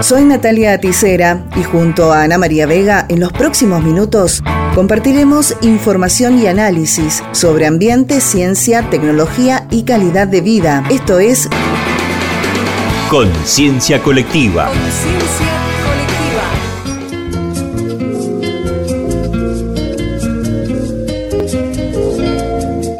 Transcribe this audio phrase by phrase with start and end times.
[0.00, 4.42] Soy Natalia Aticera y junto a Ana María Vega en los próximos minutos
[4.74, 10.84] compartiremos información y análisis sobre ambiente, ciencia, tecnología y calidad de vida.
[10.90, 11.48] Esto es
[13.10, 14.70] Conciencia Colectiva.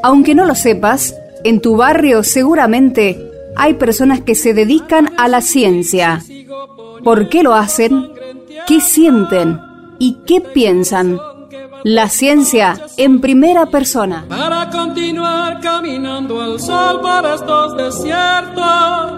[0.03, 3.25] Aunque no lo sepas, en tu barrio seguramente
[3.57, 6.22] hay personas que se dedican a la ciencia.
[7.03, 8.11] ¿Por qué lo hacen?
[8.67, 9.61] ¿Qué sienten?
[9.98, 11.18] ¿Y qué piensan?
[11.82, 14.26] La ciencia en primera persona.
[14.29, 19.12] Para continuar caminando al sol para estos desiertos.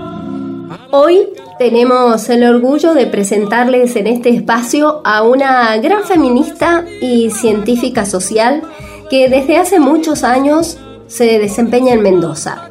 [0.90, 8.06] Hoy tenemos el orgullo de presentarles en este espacio a una gran feminista y científica
[8.06, 8.62] social
[9.10, 12.70] que desde hace muchos años se desempeña en Mendoza.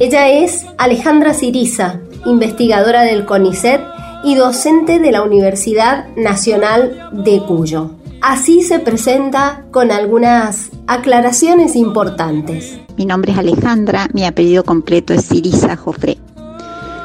[0.00, 3.82] Ella es Alejandra Siriza, investigadora del CONICET
[4.24, 7.90] y docente de la Universidad Nacional de Cuyo.
[8.22, 12.78] Así se presenta con algunas aclaraciones importantes.
[12.96, 16.16] Mi nombre es Alejandra, mi apellido completo es Siriza Jofré.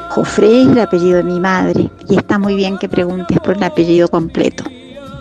[0.08, 3.62] Jofré es el apellido de mi madre y está muy bien que preguntes por el
[3.62, 4.64] apellido completo.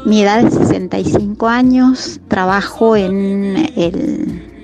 [0.06, 4.55] Mi edad es 65 años, trabajo en el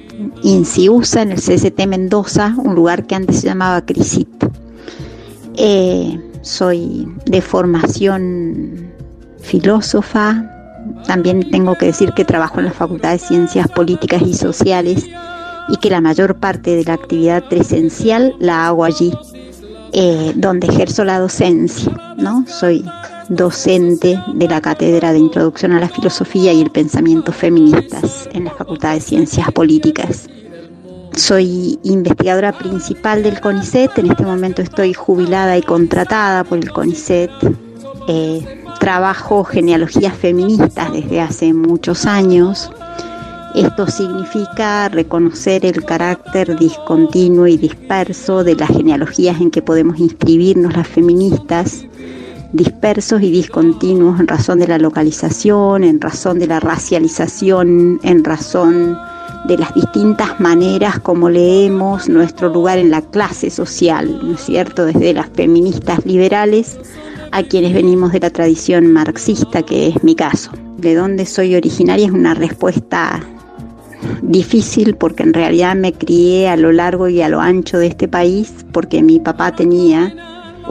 [0.44, 4.28] INSIUSA, en el CST Mendoza, un lugar que antes se llamaba CRISIT.
[5.56, 8.92] Eh, soy de formación
[9.40, 10.52] filósofa,
[11.06, 15.06] también tengo que decir que trabajo en la Facultad de Ciencias Políticas y Sociales
[15.70, 19.14] y que la mayor parte de la actividad presencial la hago allí,
[19.94, 22.46] eh, donde ejerzo la docencia, ¿no?
[22.48, 22.84] Soy
[23.32, 28.52] docente de la Cátedra de Introducción a la Filosofía y el Pensamiento Feministas en la
[28.52, 30.28] Facultad de Ciencias Políticas.
[31.16, 37.32] Soy investigadora principal del CONICET, en este momento estoy jubilada y contratada por el CONICET.
[38.10, 42.70] Eh, trabajo genealogías feministas desde hace muchos años.
[43.56, 50.76] Esto significa reconocer el carácter discontinuo y disperso de las genealogías en que podemos inscribirnos
[50.76, 51.86] las feministas,
[52.54, 58.98] dispersos y discontinuos en razón de la localización, en razón de la racialización, en razón
[59.48, 64.86] de las distintas maneras como leemos nuestro lugar en la clase social, ¿no es cierto?
[64.86, 66.78] Desde las feministas liberales
[67.32, 70.52] a quienes venimos de la tradición marxista, que es mi caso.
[70.78, 73.22] De dónde soy originaria es una respuesta
[74.22, 78.08] difícil porque en realidad me crié a lo largo y a lo ancho de este
[78.08, 80.14] país porque mi papá tenía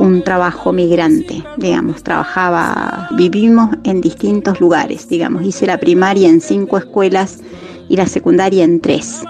[0.00, 6.78] un trabajo migrante, digamos, trabajaba, vivimos en distintos lugares, digamos, hice la primaria en cinco
[6.78, 7.40] escuelas
[7.88, 9.22] y la secundaria en tres.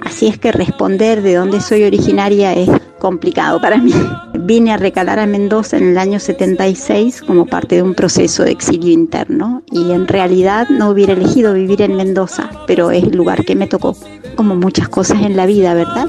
[0.00, 2.68] Así es que responder de dónde soy originaria es
[2.98, 3.94] complicado para mí.
[4.38, 8.50] Vine a recalar a Mendoza en el año 76 como parte de un proceso de
[8.50, 13.46] exilio interno y en realidad no hubiera elegido vivir en Mendoza, pero es el lugar
[13.46, 13.96] que me tocó,
[14.36, 16.06] como muchas cosas en la vida, ¿verdad?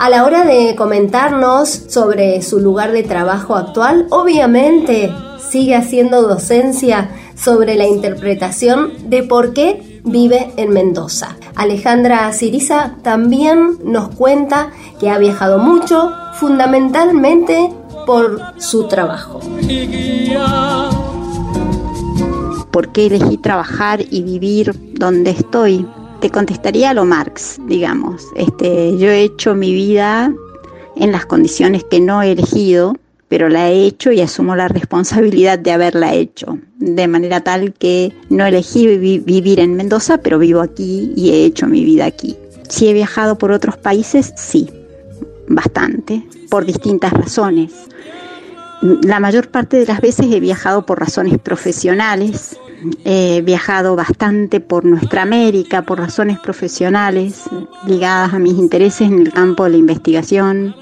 [0.00, 5.12] A la hora de comentarnos sobre su lugar de trabajo actual, obviamente
[5.50, 11.36] sigue haciendo docencia sobre la interpretación de por qué vive en Mendoza.
[11.54, 17.70] Alejandra Siriza también nos cuenta que ha viajado mucho, fundamentalmente
[18.06, 19.40] por su trabajo.
[22.70, 25.86] ¿Por qué elegí trabajar y vivir donde estoy?
[26.20, 28.26] Te contestaría a lo Marx, digamos.
[28.36, 30.32] Este, yo he hecho mi vida
[30.96, 32.94] en las condiciones que no he elegido,
[33.28, 38.12] pero la he hecho y asumo la responsabilidad de haberla hecho, de manera tal que
[38.28, 42.36] no elegí vivir en Mendoza, pero vivo aquí y he hecho mi vida aquí.
[42.68, 44.68] Si he viajado por otros países, sí,
[45.48, 47.72] bastante, por distintas razones.
[48.82, 52.58] La mayor parte de las veces he viajado por razones profesionales,
[53.04, 57.44] he viajado bastante por nuestra América, por razones profesionales
[57.86, 60.74] ligadas a mis intereses en el campo de la investigación,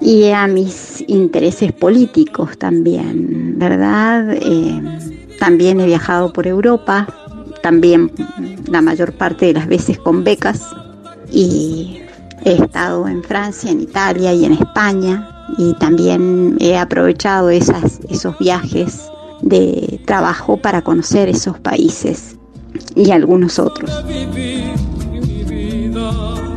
[0.00, 4.34] y a mis intereses políticos también, ¿verdad?
[4.34, 4.82] Eh,
[5.38, 7.06] también he viajado por Europa,
[7.62, 8.12] también
[8.70, 10.62] la mayor parte de las veces con becas
[11.30, 12.00] y
[12.44, 19.10] he estado en Francia, en Italia y en España y también he aprovechado esos viajes
[19.44, 22.36] de trabajo para conocer esos países
[22.94, 23.90] y algunos otros.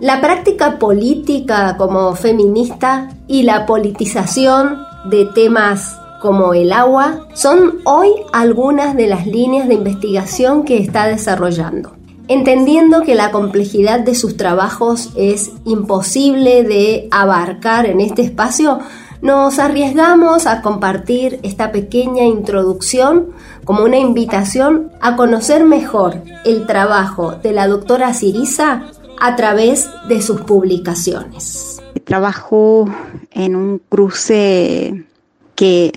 [0.02, 4.78] La práctica política como feminista y la politización
[5.10, 11.08] de temas como el agua son hoy algunas de las líneas de investigación que está
[11.08, 11.92] desarrollando.
[12.30, 18.80] Entendiendo que la complejidad de sus trabajos es imposible de abarcar en este espacio,
[19.22, 23.28] nos arriesgamos a compartir esta pequeña introducción
[23.66, 28.84] como una invitación a conocer mejor el trabajo de la doctora Sirisa
[29.20, 31.82] a través de sus publicaciones.
[32.04, 32.88] Trabajo
[33.32, 35.06] en un cruce
[35.56, 35.92] que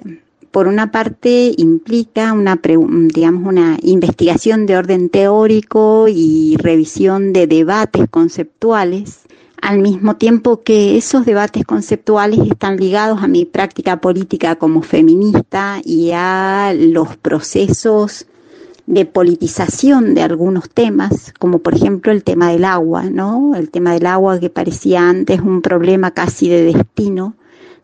[0.51, 8.09] por una parte implica una, digamos, una investigación de orden teórico y revisión de debates
[8.11, 9.21] conceptuales,
[9.63, 15.81] al mismo tiempo que esos debates conceptuales están ligados a mi práctica política como feminista
[15.85, 18.27] y a los procesos
[18.87, 23.55] de politización de algunos temas, como por ejemplo el tema del agua, ¿no?
[23.55, 27.35] El tema del agua que parecía antes un problema casi de destino,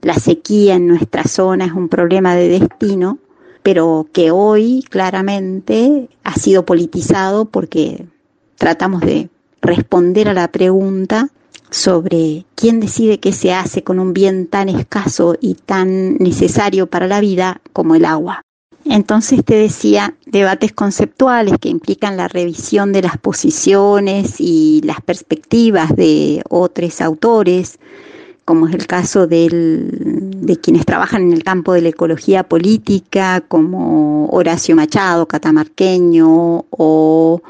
[0.03, 3.19] la sequía en nuestra zona es un problema de destino,
[3.63, 8.07] pero que hoy claramente ha sido politizado porque
[8.57, 9.29] tratamos de
[9.61, 11.31] responder a la pregunta
[11.71, 17.07] sobre quién decide qué se hace con un bien tan escaso y tan necesario para
[17.07, 18.43] la vida como el agua.
[18.89, 25.95] Entonces te decía, debates conceptuales que implican la revisión de las posiciones y las perspectivas
[25.97, 27.81] de otros autores,
[28.45, 34.29] como es el caso de quienes trabajan en el campo de la ecología política, como
[34.29, 37.43] Horacio Machado, catamarqueño, o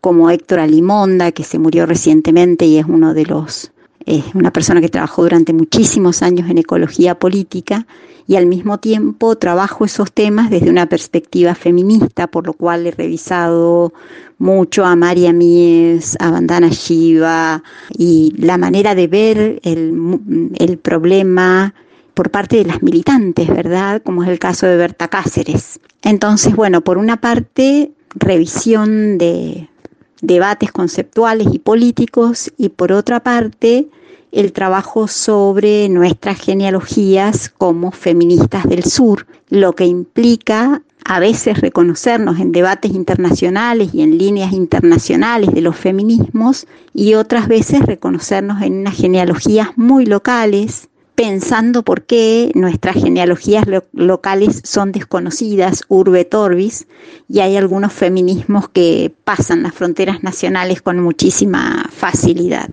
[0.00, 3.72] como Héctor Alimonda, que se murió recientemente y es uno de los,
[4.06, 7.86] es una persona que trabajó durante muchísimos años en ecología política
[8.26, 12.92] y al mismo tiempo trabajo esos temas desde una perspectiva feminista, por lo cual he
[12.92, 13.92] revisado
[14.38, 17.62] mucho a María Mies, a Bandana Shiva
[17.96, 20.20] y la manera de ver el,
[20.58, 21.74] el problema
[22.14, 24.02] por parte de las militantes, ¿verdad?
[24.02, 25.80] Como es el caso de Berta Cáceres.
[26.02, 29.69] Entonces, bueno, por una parte, revisión de
[30.22, 33.88] debates conceptuales y políticos y por otra parte,
[34.32, 42.38] el trabajo sobre nuestras genealogías como feministas del sur, lo que implica a veces reconocernos
[42.38, 48.80] en debates internacionales y en líneas internacionales de los feminismos y otras veces reconocernos en
[48.80, 50.88] unas genealogías muy locales,
[51.20, 56.86] pensando por qué nuestras genealogías locales son desconocidas, urbe torbis,
[57.28, 62.70] y hay algunos feminismos que pasan las fronteras nacionales con muchísima facilidad.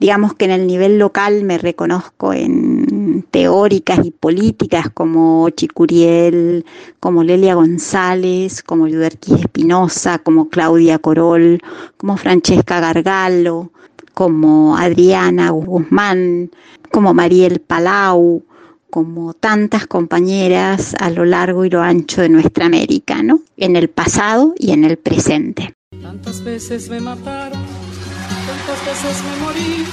[0.00, 6.64] Digamos que en el nivel local me reconozco en teóricas y políticas como Chicuriel,
[6.98, 11.62] como Lelia González, como Yuderquis Espinosa, como Claudia Corol,
[11.98, 13.70] como Francesca Gargalo,
[14.16, 16.50] como Adriana Guzmán,
[16.90, 18.42] como Mariel Palau,
[18.88, 23.40] como tantas compañeras a lo largo y lo ancho de nuestra América, ¿no?
[23.58, 25.74] En el pasado y en el presente.
[26.00, 27.60] Tantas veces me mataron
[28.86, 29.84] veces me morí.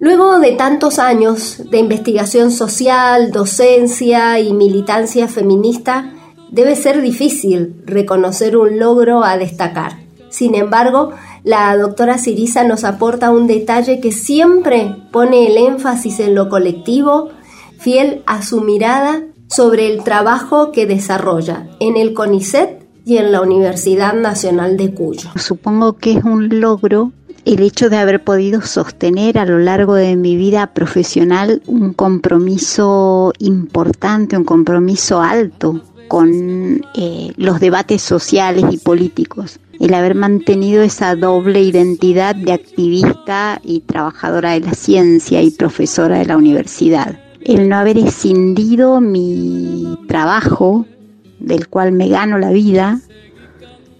[0.00, 6.12] Luego de tantos años de investigación social, docencia y militancia feminista,
[6.50, 9.98] debe ser difícil reconocer un logro a destacar.
[10.30, 11.12] Sin embargo,
[11.44, 17.28] la doctora Sirisa nos aporta un detalle que siempre pone el énfasis en lo colectivo,
[17.78, 23.40] fiel a su mirada sobre el trabajo que desarrolla en el CONICET y en la
[23.40, 25.30] Universidad Nacional de Cuyo.
[25.36, 27.12] Supongo que es un logro
[27.44, 33.32] el hecho de haber podido sostener a lo largo de mi vida profesional un compromiso
[33.38, 39.58] importante, un compromiso alto con eh, los debates sociales y políticos.
[39.80, 46.18] El haber mantenido esa doble identidad de activista y trabajadora de la ciencia y profesora
[46.18, 47.18] de la universidad.
[47.40, 50.84] El no haber escindido mi trabajo,
[51.38, 53.00] del cual me gano la vida,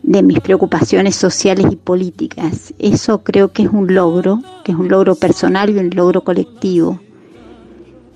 [0.02, 2.74] de mis preocupaciones sociales y políticas.
[2.78, 7.00] Eso creo que es un logro, que es un logro personal y un logro colectivo.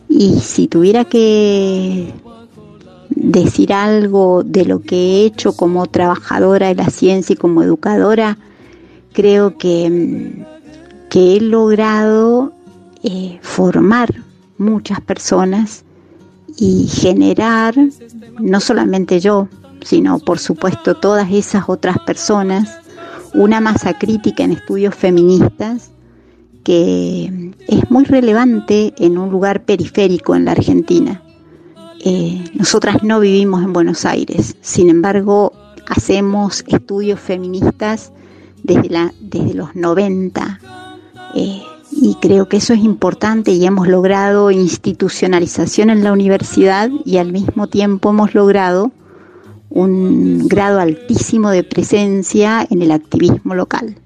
[0.09, 2.13] Y si tuviera que
[3.11, 8.39] decir algo de lo que he hecho como trabajadora de la ciencia y como educadora,
[9.13, 10.45] creo que,
[11.11, 12.53] que he logrado
[13.03, 14.15] eh, formar
[14.59, 15.85] muchas personas
[16.57, 17.75] y generar,
[18.41, 19.49] no solamente yo,
[19.83, 22.79] sino por supuesto todas esas otras personas,
[23.35, 25.91] una masa crítica en estudios feministas
[26.63, 31.23] que es muy relevante en un lugar periférico en la Argentina.
[32.07, 35.55] Eh, nosotras no vivimos en Buenos Aires, sin embargo
[35.87, 38.13] hacemos estudios feministas
[38.63, 40.61] desde, los 90
[41.35, 47.17] eh, y creo que eso es importante y hemos logrado institucionalización en la universidad y
[47.17, 48.93] al mismo tiempo hemos logrado
[49.71, 53.97] un grado altísimo de presencia en el activismo local.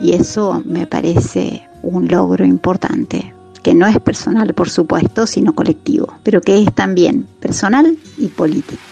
[0.00, 6.12] y eso me parece un logro importante que no es personal, por supuesto, sino colectivo,
[6.22, 8.82] pero que es también personal y político.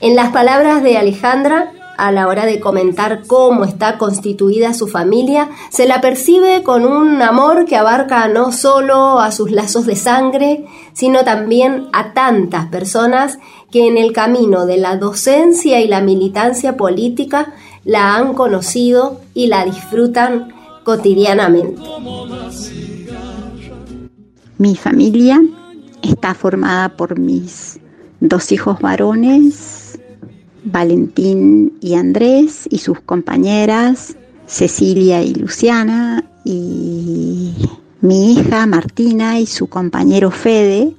[0.00, 5.48] En las palabras de Alejandra, a la hora de comentar cómo está constituida su familia,
[5.70, 10.66] se la percibe con un amor que abarca no solo a sus lazos de sangre,
[10.92, 13.38] sino también a tantas personas
[13.70, 17.54] que en el camino de la docencia y la militancia política
[17.86, 20.52] la han conocido y la disfrutan
[20.82, 21.80] cotidianamente.
[24.58, 25.40] Mi familia
[26.02, 27.78] está formada por mis
[28.20, 30.00] dos hijos varones,
[30.64, 34.16] Valentín y Andrés, y sus compañeras,
[34.46, 37.54] Cecilia y Luciana, y
[38.00, 40.92] mi hija Martina y su compañero Fede,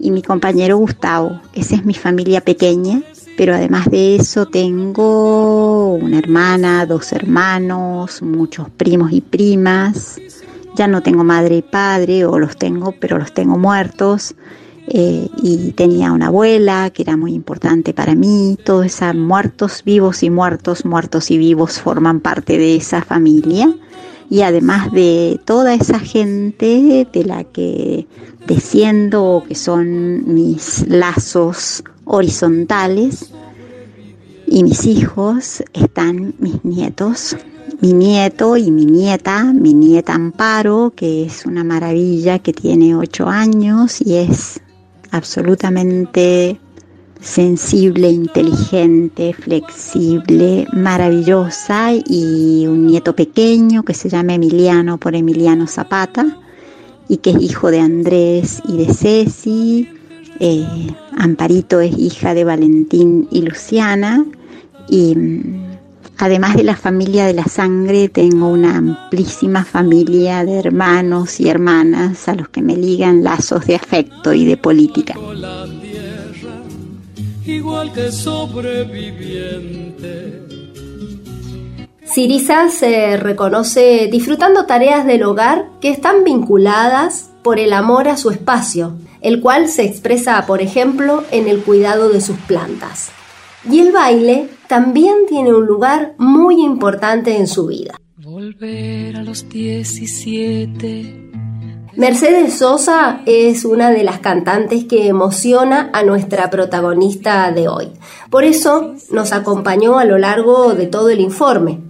[0.00, 1.40] y mi compañero Gustavo.
[1.52, 3.02] Esa es mi familia pequeña
[3.36, 5.61] pero además de eso tengo
[6.02, 10.20] una hermana, dos hermanos, muchos primos y primas.
[10.76, 14.34] Ya no tengo madre y padre, o los tengo, pero los tengo muertos.
[14.88, 18.58] Eh, y tenía una abuela que era muy importante para mí.
[18.64, 23.72] Todos esos muertos, vivos y muertos, muertos y vivos forman parte de esa familia.
[24.28, 28.06] Y además de toda esa gente de la que
[28.46, 33.32] desciendo, que son mis lazos horizontales
[34.52, 37.34] y mis hijos están mis nietos,
[37.80, 43.28] mi nieto y mi nieta, mi nieta Amparo, que es una maravilla, que tiene ocho
[43.28, 44.60] años y es
[45.10, 46.60] absolutamente
[47.22, 56.26] sensible, inteligente, flexible, maravillosa y un nieto pequeño que se llama Emiliano por Emiliano Zapata
[57.08, 59.88] y que es hijo de Andrés y de Ceci.
[60.40, 60.66] Eh,
[61.16, 64.26] Amparito es hija de Valentín y Luciana
[64.88, 65.78] y mm,
[66.18, 72.28] además de la familia de la sangre tengo una amplísima familia de hermanos y hermanas
[72.28, 75.14] a los que me ligan lazos de afecto y de política.
[82.04, 88.30] Sirisa se reconoce disfrutando tareas del hogar que están vinculadas por el amor a su
[88.30, 93.10] espacio el cual se expresa, por ejemplo, en el cuidado de sus plantas.
[93.70, 97.94] Y el baile también tiene un lugar muy importante en su vida.
[98.16, 101.30] Volver a los 17.
[101.94, 107.88] Mercedes Sosa es una de las cantantes que emociona a nuestra protagonista de hoy.
[108.30, 111.80] Por eso nos acompañó a lo largo de todo el informe.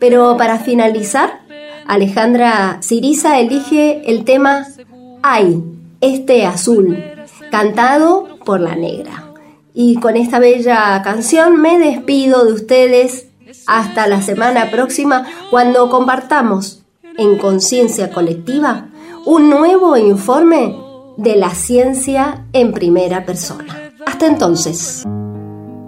[0.00, 1.40] Pero para finalizar,
[1.86, 4.66] Alejandra Siriza elige el tema
[5.22, 5.62] Ay
[6.00, 7.02] este azul,
[7.50, 9.27] cantado por la negra.
[9.74, 13.26] Y con esta bella canción me despido de ustedes
[13.66, 16.82] hasta la semana próxima cuando compartamos
[17.16, 18.88] en conciencia colectiva
[19.26, 20.76] un nuevo informe
[21.16, 23.92] de la ciencia en primera persona.
[24.06, 25.04] Hasta entonces.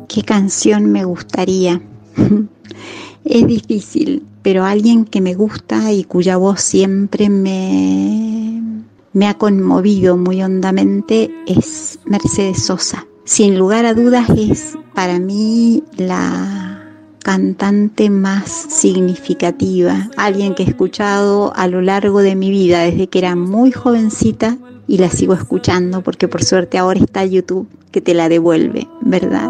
[0.09, 1.81] ¿Qué canción me gustaría?
[3.25, 10.43] es difícil, pero alguien que me gusta y cuya voz siempre me ha conmovido muy
[10.43, 13.07] hondamente es Mercedes Sosa.
[13.31, 16.83] Sin lugar a dudas es para mí la
[17.23, 23.21] cantante más significativa, alguien que he escuchado a lo largo de mi vida desde que
[23.21, 24.59] era muy jovencita
[24.89, 29.49] y la sigo escuchando porque por suerte ahora está YouTube que te la devuelve, ¿verdad?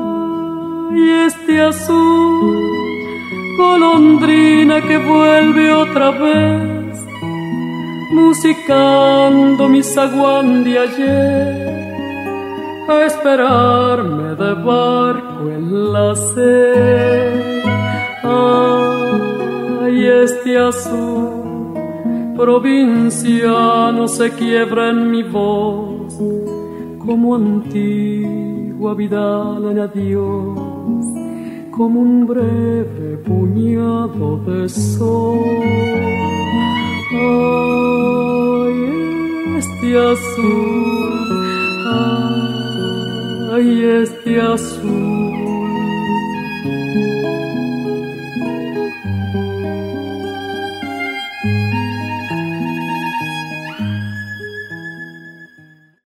[0.95, 2.61] Y este azul,
[3.57, 6.99] golondrina que vuelve otra vez
[8.13, 11.90] musicando mi zaguán de ayer,
[12.91, 17.63] esperarme de barco en la sed.
[18.23, 21.41] Ay, este azul
[22.37, 26.19] provinciano se quiebra en mi voz,
[27.05, 30.59] como antigua vida en adiós,
[31.71, 35.91] como un breve puñado de sol
[37.13, 38.79] Ay,
[39.59, 41.20] este azul,
[43.61, 45.30] ay, este azul.